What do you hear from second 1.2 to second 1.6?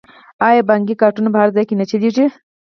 په هر